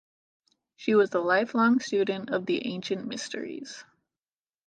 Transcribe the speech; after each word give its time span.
She 0.77 0.95
was 0.95 1.13
a 1.13 1.19
lifelong 1.19 1.79
student 1.79 2.31
of 2.31 2.47
the 2.47 2.65
ancient 2.65 3.05
mysteries. 3.05 3.85